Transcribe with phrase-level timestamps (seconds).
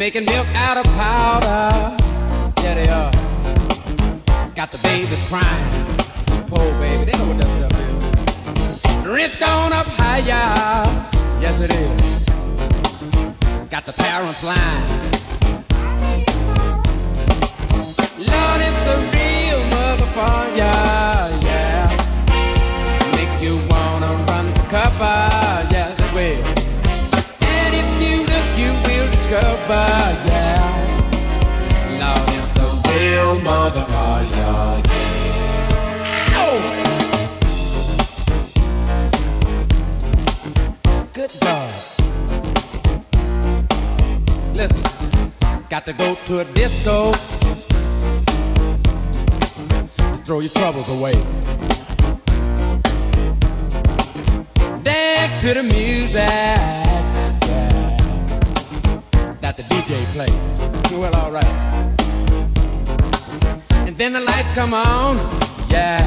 [0.00, 1.94] Making milk out of powder.
[2.62, 3.12] Yeah, they are.
[4.54, 5.86] Got the babies crying.
[6.48, 8.82] Poor baby, they know what that stuff is.
[9.06, 10.88] Rent's gone up higher.
[11.42, 12.24] Yes, it is.
[13.68, 14.88] Got the parents lying.
[18.16, 21.92] Lord, it's a real motherfucker, yeah.
[23.16, 25.39] Make you wanna run for cover,
[29.30, 29.86] discover,
[30.26, 30.66] yeah.
[32.00, 32.60] Lord, it's a
[32.90, 34.82] real motherfucker, yeah.
[41.12, 41.70] Good God.
[44.56, 44.82] Listen,
[45.68, 47.12] got to go to a disco
[50.12, 51.14] to throw your troubles away.
[54.82, 56.89] Dance to the music
[59.90, 60.30] Play.
[60.96, 61.44] Well, alright.
[63.88, 65.16] And then the lights come on,
[65.68, 65.98] yeah,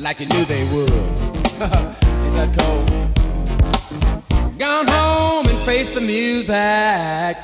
[0.00, 0.90] like you knew they would.
[1.60, 2.88] Ain't that cold?
[4.58, 7.36] Gone home and face the music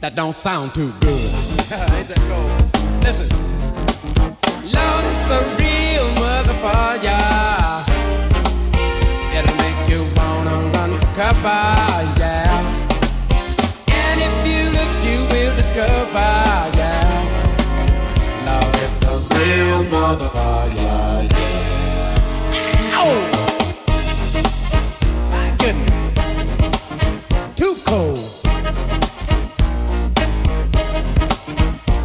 [0.00, 1.08] that don't sound too good.
[1.08, 2.50] Ain't that cold?
[3.02, 3.28] Listen,
[4.62, 7.56] Lord, it's a real motherfucker.
[9.36, 12.15] It'll make you wanna run for cover,
[15.74, 17.24] will discover, yeah.
[18.46, 21.28] Lord, it's a real motherfucker, yeah.
[22.94, 23.12] Ow!
[25.30, 26.00] My goodness.
[27.56, 28.18] Too cold.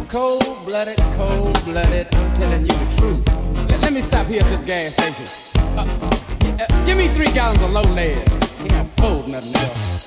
[0.08, 2.14] Cold blooded, cold blooded.
[2.14, 3.24] I'm telling you the truth.
[3.68, 5.26] Let, let me stop here at this gas station.
[5.76, 5.84] Uh,
[6.60, 8.16] uh, give me three gallons of low lead.
[8.60, 10.01] Ain't got food, nothing else.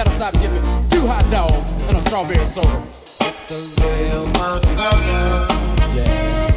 [0.00, 0.40] I better stop me
[0.88, 2.82] two hot dogs and a strawberry soda.
[2.88, 3.54] It's a
[3.84, 5.46] real motherfucker.
[5.94, 6.48] Yeah.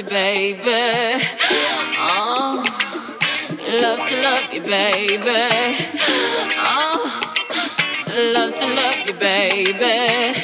[0.00, 1.24] You, baby.
[1.98, 2.64] Oh,
[3.82, 5.76] love to love you, baby.
[6.56, 7.00] Oh,
[8.34, 10.39] love to love you, baby.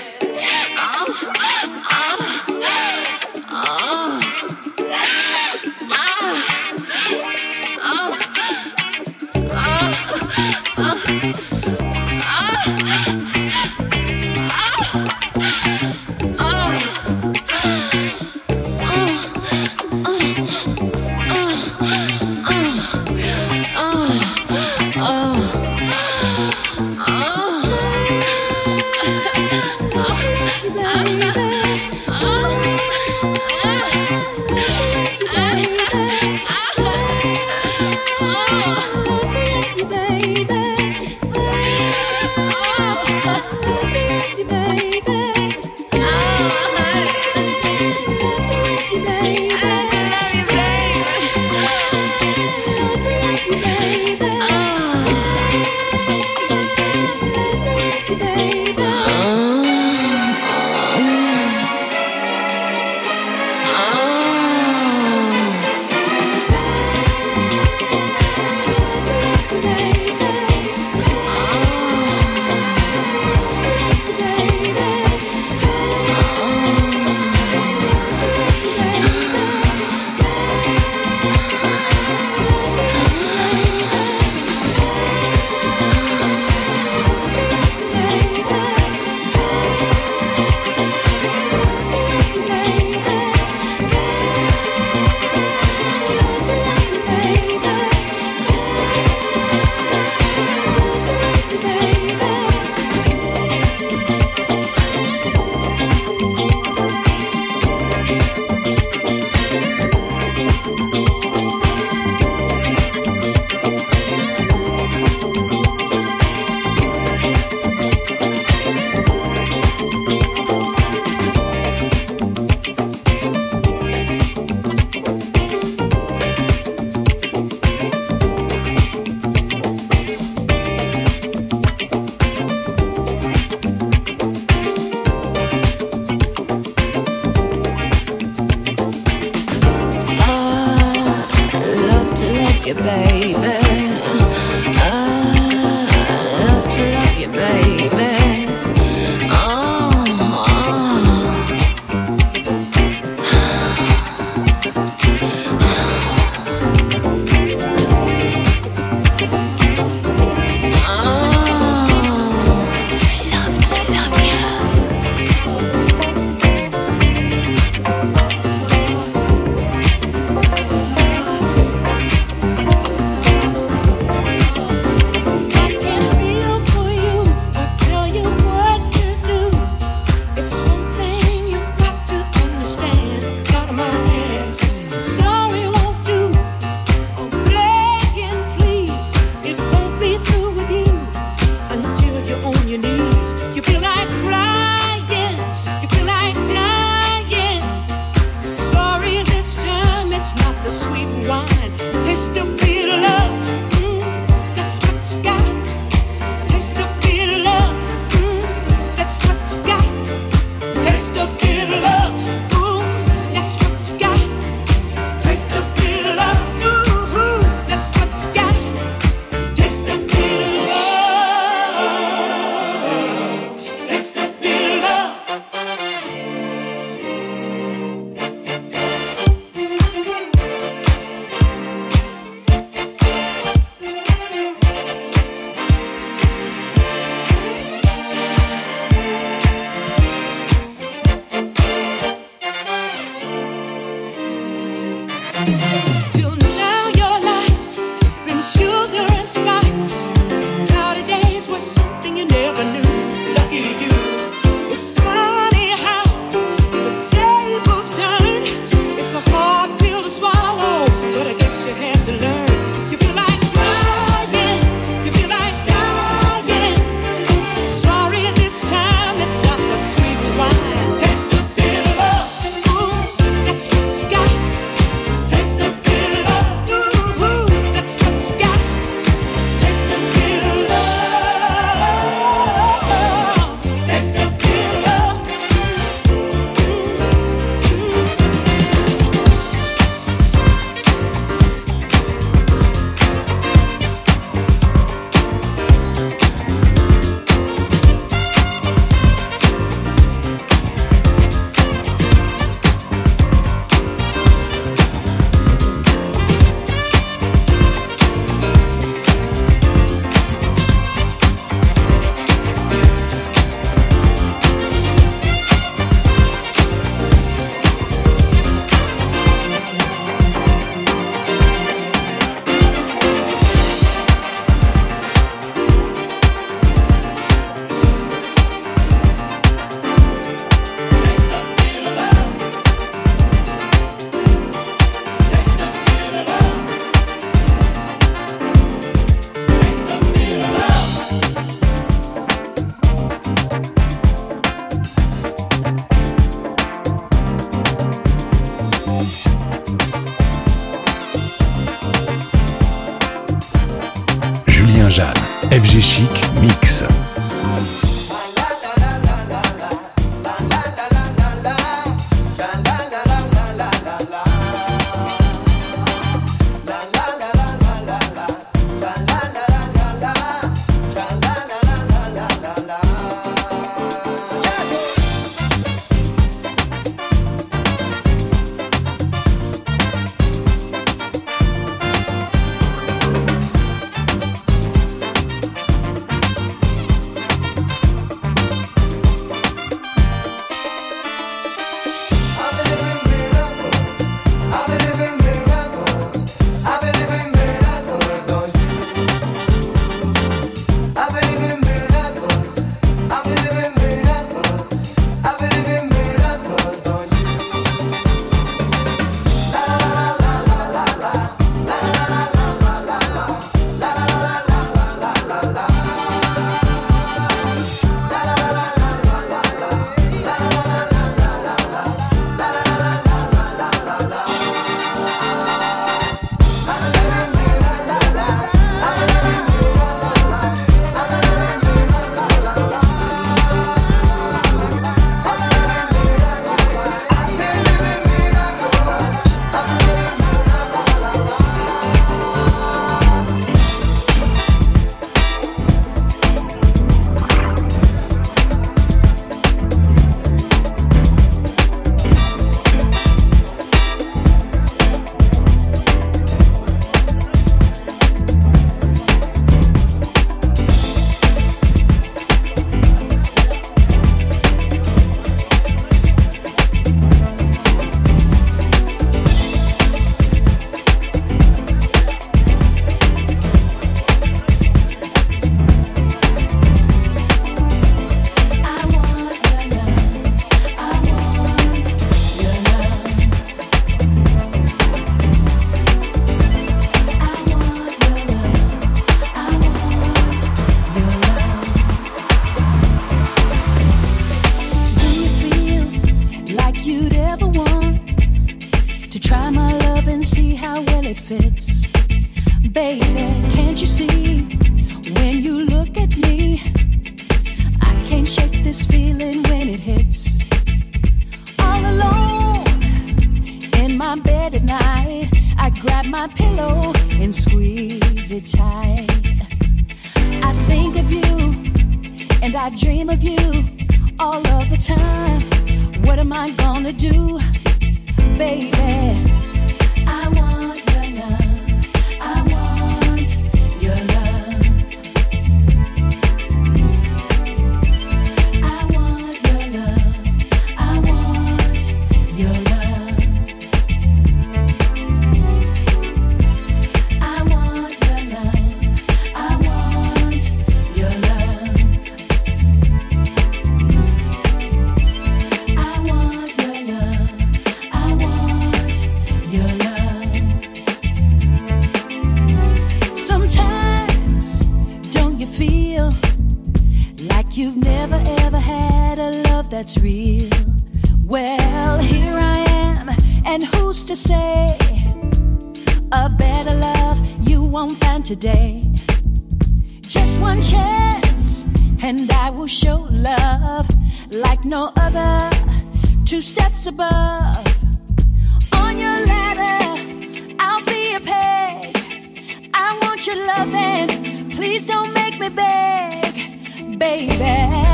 [595.49, 597.86] me baby.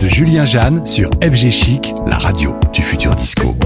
[0.00, 3.59] de Julien Jeanne sur FG Chic, la radio du futur disco.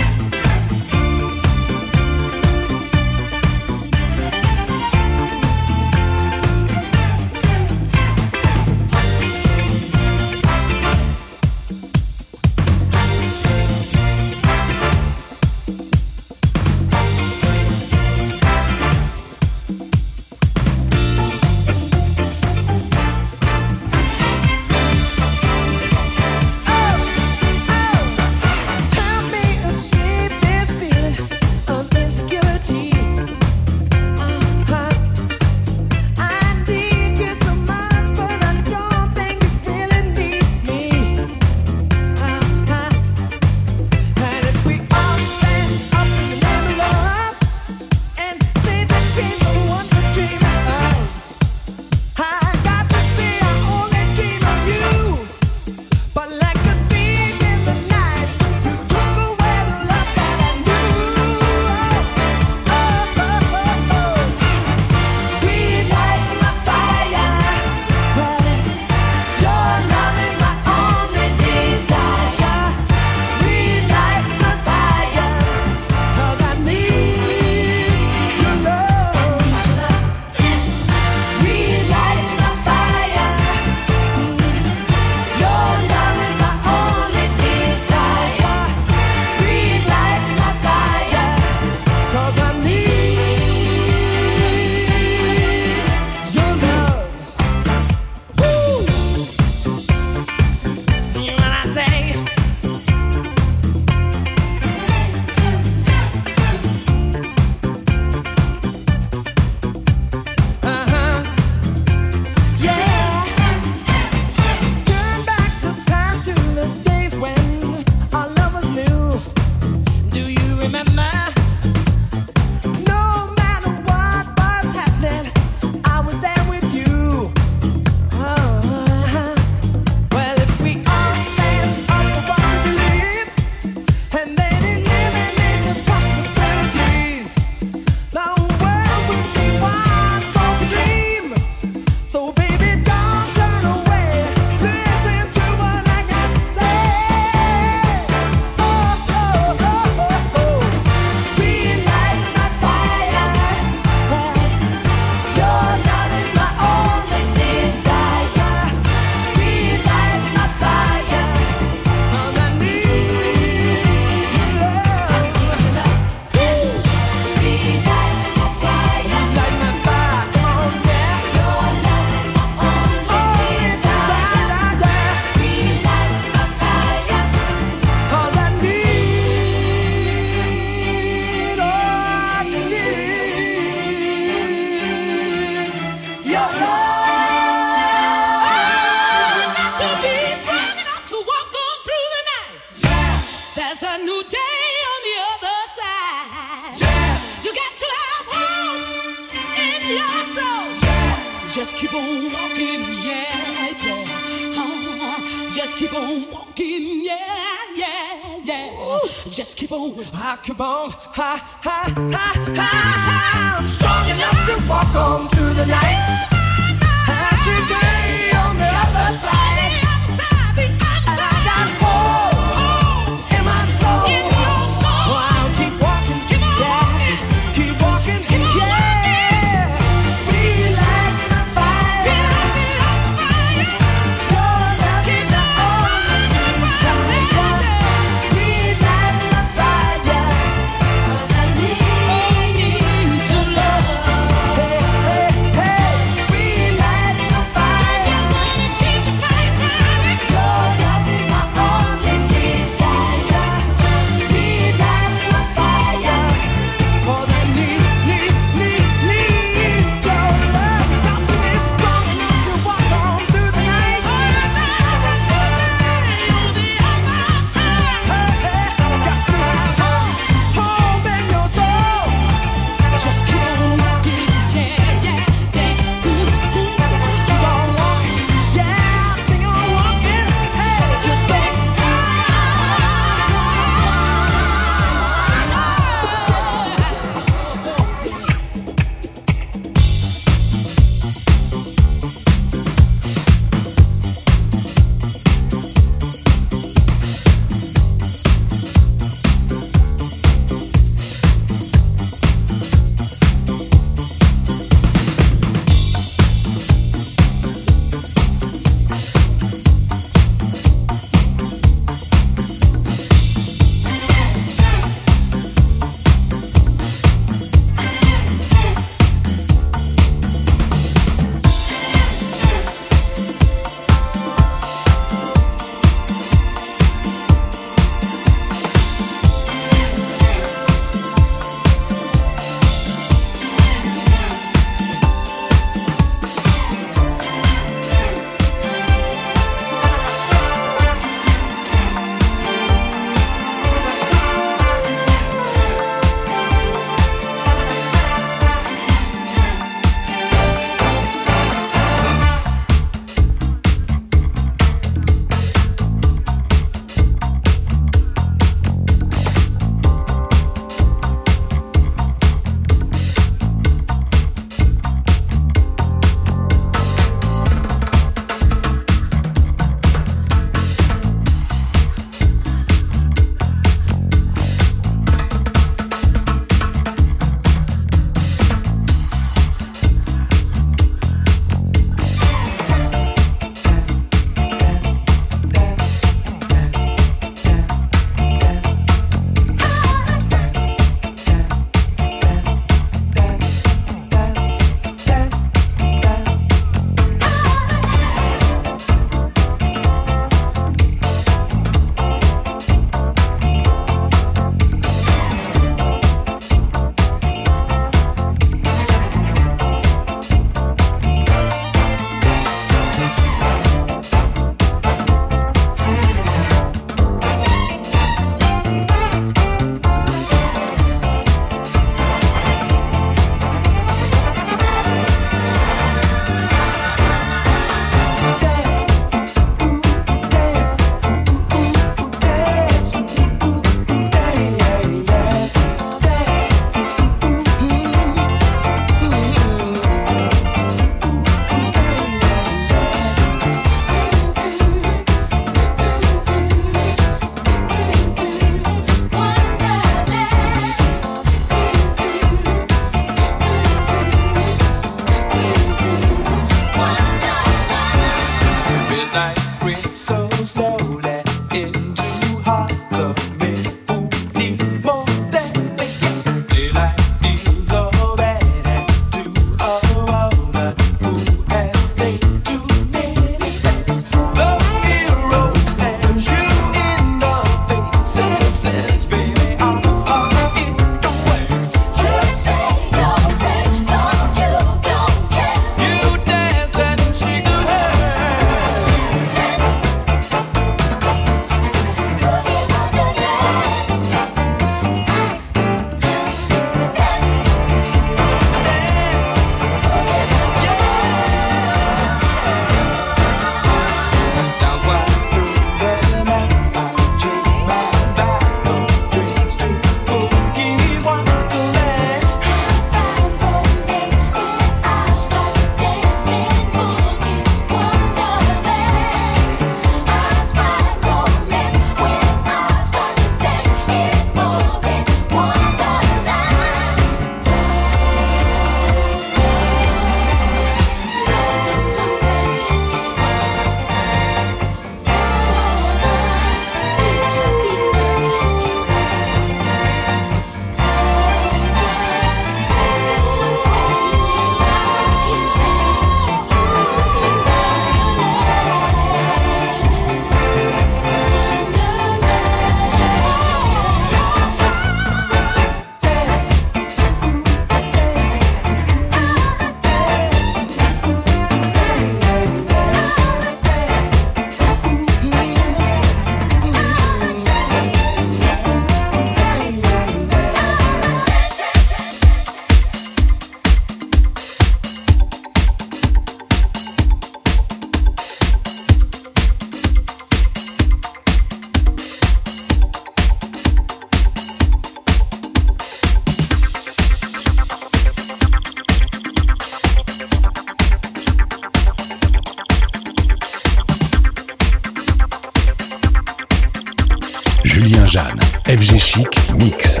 [598.08, 600.00] Jeanne, FG Chic Mix.